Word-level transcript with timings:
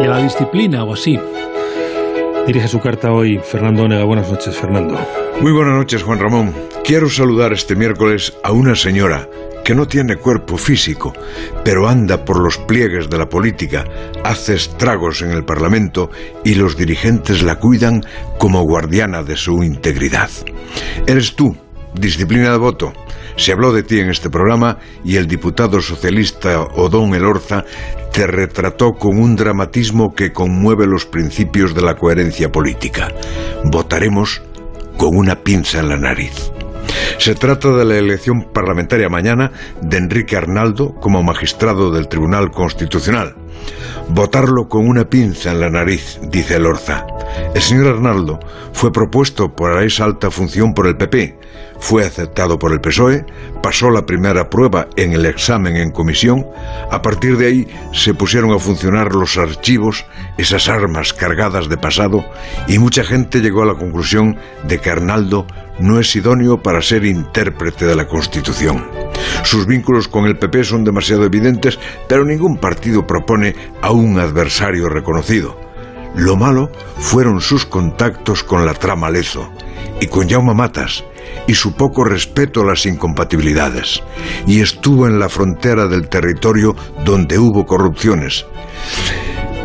y 0.00 0.04
a 0.04 0.08
la 0.08 0.22
disciplina 0.22 0.84
o 0.84 0.92
así. 0.92 1.18
Dirige 2.46 2.68
su 2.68 2.80
carta 2.80 3.12
hoy 3.12 3.38
Fernando 3.38 3.84
Onega. 3.84 4.04
Buenas 4.04 4.30
noches, 4.30 4.56
Fernando. 4.56 4.98
Muy 5.40 5.52
buenas 5.52 5.74
noches, 5.74 6.02
Juan 6.02 6.18
Ramón. 6.18 6.54
Quiero 6.84 7.08
saludar 7.08 7.52
este 7.52 7.74
miércoles 7.74 8.36
a 8.44 8.52
una 8.52 8.74
señora 8.74 9.28
que 9.64 9.74
no 9.74 9.88
tiene 9.88 10.16
cuerpo 10.16 10.56
físico, 10.56 11.12
pero 11.64 11.88
anda 11.88 12.24
por 12.24 12.38
los 12.38 12.56
pliegues 12.56 13.10
de 13.10 13.18
la 13.18 13.28
política, 13.28 13.84
hace 14.22 14.54
estragos 14.54 15.22
en 15.22 15.32
el 15.32 15.44
Parlamento 15.44 16.08
y 16.44 16.54
los 16.54 16.76
dirigentes 16.76 17.42
la 17.42 17.56
cuidan 17.56 18.04
como 18.38 18.62
guardiana 18.62 19.24
de 19.24 19.36
su 19.36 19.64
integridad. 19.64 20.30
Eres 21.04 21.34
tú, 21.34 21.56
disciplina 21.94 22.52
de 22.52 22.58
voto. 22.58 22.92
Se 23.36 23.52
habló 23.52 23.72
de 23.72 23.82
ti 23.82 24.00
en 24.00 24.08
este 24.08 24.30
programa 24.30 24.78
y 25.04 25.16
el 25.16 25.26
diputado 25.26 25.80
socialista 25.80 26.60
Odón 26.62 27.14
Elorza 27.14 27.64
te 28.12 28.26
retrató 28.26 28.94
con 28.94 29.18
un 29.18 29.36
dramatismo 29.36 30.14
que 30.14 30.32
conmueve 30.32 30.86
los 30.86 31.04
principios 31.04 31.74
de 31.74 31.82
la 31.82 31.96
coherencia 31.96 32.50
política. 32.50 33.12
Votaremos 33.64 34.42
con 34.96 35.16
una 35.16 35.36
pinza 35.36 35.80
en 35.80 35.90
la 35.90 35.98
nariz. 35.98 36.50
Se 37.18 37.34
trata 37.34 37.70
de 37.72 37.84
la 37.84 37.96
elección 37.96 38.48
parlamentaria 38.52 39.08
mañana 39.08 39.52
de 39.82 39.98
Enrique 39.98 40.36
Arnaldo 40.36 40.94
como 40.94 41.22
magistrado 41.22 41.90
del 41.90 42.08
Tribunal 42.08 42.50
Constitucional. 42.50 43.34
Votarlo 44.08 44.68
con 44.68 44.86
una 44.86 45.04
pinza 45.04 45.50
en 45.50 45.60
la 45.60 45.70
nariz, 45.70 46.20
dice 46.22 46.58
Lorza. 46.58 47.06
El 47.54 47.60
señor 47.60 47.88
Arnaldo 47.88 48.38
fue 48.72 48.92
propuesto 48.92 49.54
para 49.54 49.84
esa 49.84 50.04
alta 50.04 50.30
función 50.30 50.74
por 50.74 50.86
el 50.86 50.96
PP, 50.96 51.38
fue 51.78 52.04
aceptado 52.04 52.58
por 52.58 52.72
el 52.72 52.80
PSOE, 52.80 53.24
pasó 53.62 53.90
la 53.90 54.06
primera 54.06 54.48
prueba 54.48 54.88
en 54.96 55.12
el 55.12 55.26
examen 55.26 55.76
en 55.76 55.90
comisión, 55.90 56.46
a 56.90 57.02
partir 57.02 57.36
de 57.36 57.46
ahí 57.46 57.68
se 57.92 58.14
pusieron 58.14 58.52
a 58.52 58.58
funcionar 58.58 59.14
los 59.14 59.36
archivos, 59.38 60.04
esas 60.38 60.68
armas 60.68 61.12
cargadas 61.12 61.68
de 61.68 61.76
pasado, 61.76 62.24
y 62.68 62.78
mucha 62.78 63.04
gente 63.04 63.40
llegó 63.40 63.62
a 63.62 63.66
la 63.66 63.74
conclusión 63.74 64.36
de 64.64 64.78
que 64.78 64.90
Arnaldo 64.90 65.46
no 65.78 66.00
es 66.00 66.14
idóneo 66.16 66.62
para 66.62 66.80
ser 66.80 67.04
intérprete 67.04 67.86
de 67.86 67.96
la 67.96 68.06
Constitución. 68.06 68.86
Sus 69.42 69.66
vínculos 69.66 70.08
con 70.08 70.24
el 70.24 70.38
PP 70.38 70.64
son 70.64 70.84
demasiado 70.84 71.24
evidentes, 71.24 71.78
pero 72.08 72.24
ningún 72.24 72.56
partido 72.56 73.06
propone 73.06 73.45
a 73.82 73.90
un 73.92 74.18
adversario 74.18 74.88
reconocido. 74.88 75.58
Lo 76.14 76.36
malo 76.36 76.70
fueron 76.98 77.40
sus 77.40 77.66
contactos 77.66 78.42
con 78.42 78.64
la 78.64 78.74
trama 78.74 79.10
Lezo 79.10 79.50
y 80.00 80.06
con 80.06 80.28
Jaume 80.28 80.54
Matas 80.54 81.04
y 81.46 81.54
su 81.54 81.74
poco 81.74 82.04
respeto 82.04 82.62
a 82.62 82.64
las 82.64 82.86
incompatibilidades. 82.86 84.02
Y 84.46 84.60
estuvo 84.60 85.06
en 85.06 85.18
la 85.18 85.28
frontera 85.28 85.86
del 85.86 86.08
territorio 86.08 86.74
donde 87.04 87.38
hubo 87.38 87.66
corrupciones. 87.66 88.46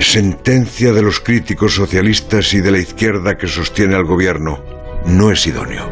Sentencia 0.00 0.92
de 0.92 1.02
los 1.02 1.20
críticos 1.20 1.74
socialistas 1.74 2.54
y 2.54 2.60
de 2.60 2.70
la 2.70 2.78
izquierda 2.78 3.36
que 3.36 3.48
sostiene 3.48 3.94
al 3.94 4.04
gobierno. 4.04 4.62
No 5.06 5.30
es 5.30 5.46
idóneo. 5.46 5.88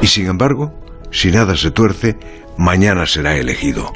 Y 0.00 0.06
sin 0.06 0.26
embargo, 0.26 0.72
si 1.10 1.30
nada 1.30 1.56
se 1.56 1.70
tuerce, 1.70 2.16
mañana 2.56 3.06
será 3.06 3.36
elegido. 3.36 3.92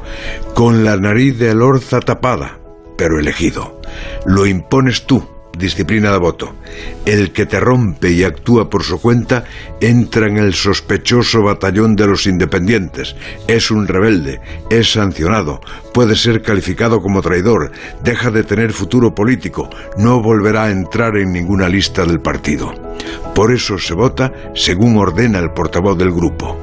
Con 0.54 0.84
la 0.84 0.96
nariz 0.96 1.38
de 1.38 1.50
Alorza 1.50 2.00
tapada, 2.00 2.58
pero 2.96 3.18
elegido. 3.18 3.80
Lo 4.24 4.46
impones 4.46 5.06
tú, 5.06 5.26
disciplina 5.56 6.12
de 6.12 6.18
voto. 6.18 6.54
El 7.04 7.32
que 7.32 7.46
te 7.46 7.60
rompe 7.60 8.10
y 8.10 8.24
actúa 8.24 8.68
por 8.68 8.82
su 8.82 9.00
cuenta 9.00 9.44
entra 9.80 10.26
en 10.26 10.38
el 10.38 10.54
sospechoso 10.54 11.42
batallón 11.42 11.96
de 11.96 12.06
los 12.06 12.26
independientes. 12.26 13.16
Es 13.46 13.70
un 13.70 13.86
rebelde, 13.86 14.40
es 14.70 14.92
sancionado, 14.92 15.60
puede 15.92 16.16
ser 16.16 16.42
calificado 16.42 17.00
como 17.00 17.22
traidor, 17.22 17.72
deja 18.02 18.30
de 18.30 18.44
tener 18.44 18.72
futuro 18.72 19.14
político, 19.14 19.70
no 19.96 20.20
volverá 20.20 20.64
a 20.64 20.70
entrar 20.70 21.16
en 21.16 21.32
ninguna 21.32 21.68
lista 21.68 22.04
del 22.04 22.20
partido. 22.20 22.72
Por 23.34 23.52
eso 23.52 23.78
se 23.78 23.94
vota 23.94 24.32
según 24.54 24.96
ordena 24.96 25.38
el 25.38 25.50
portavoz 25.50 25.96
del 25.98 26.10
grupo 26.10 26.58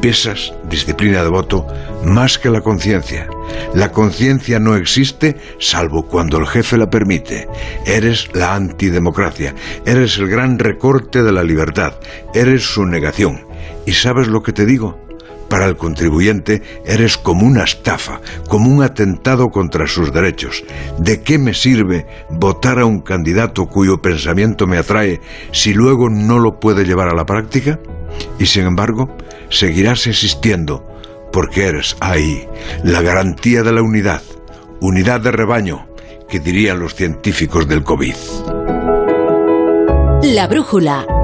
pesas, 0.00 0.54
disciplina 0.68 1.22
de 1.22 1.28
voto, 1.28 1.66
más 2.04 2.38
que 2.38 2.50
la 2.50 2.62
conciencia. 2.62 3.28
La 3.74 3.92
conciencia 3.92 4.58
no 4.58 4.74
existe 4.74 5.36
salvo 5.58 6.06
cuando 6.06 6.38
el 6.38 6.46
jefe 6.46 6.76
la 6.76 6.90
permite. 6.90 7.48
Eres 7.86 8.28
la 8.34 8.54
antidemocracia, 8.54 9.54
eres 9.86 10.18
el 10.18 10.28
gran 10.28 10.58
recorte 10.58 11.22
de 11.22 11.32
la 11.32 11.44
libertad, 11.44 11.94
eres 12.34 12.62
su 12.62 12.84
negación. 12.84 13.44
¿Y 13.86 13.92
sabes 13.92 14.28
lo 14.28 14.42
que 14.42 14.52
te 14.52 14.66
digo? 14.66 14.98
Para 15.48 15.66
el 15.66 15.76
contribuyente 15.76 16.62
eres 16.84 17.16
como 17.16 17.44
una 17.44 17.64
estafa, 17.64 18.20
como 18.48 18.70
un 18.70 18.84
atentado 18.84 19.50
contra 19.50 19.88
sus 19.88 20.12
derechos. 20.12 20.64
¿De 20.98 21.22
qué 21.22 21.38
me 21.38 21.54
sirve 21.54 22.06
votar 22.30 22.78
a 22.78 22.84
un 22.84 23.00
candidato 23.00 23.66
cuyo 23.66 24.00
pensamiento 24.00 24.68
me 24.68 24.78
atrae 24.78 25.20
si 25.52 25.74
luego 25.74 26.08
no 26.08 26.38
lo 26.38 26.60
puede 26.60 26.84
llevar 26.84 27.08
a 27.08 27.14
la 27.14 27.26
práctica? 27.26 27.80
Y 28.38 28.46
sin 28.46 28.64
embargo, 28.64 29.16
seguirás 29.48 30.06
existiendo 30.06 30.89
porque 31.32 31.66
eres 31.66 31.96
ahí 32.00 32.46
la 32.84 33.02
garantía 33.02 33.62
de 33.62 33.72
la 33.72 33.82
unidad, 33.82 34.22
unidad 34.80 35.20
de 35.20 35.30
rebaño, 35.30 35.86
que 36.28 36.40
dirían 36.40 36.78
los 36.78 36.94
científicos 36.94 37.66
del 37.68 37.82
COVID. 37.82 38.14
La 40.22 40.46
brújula. 40.46 41.19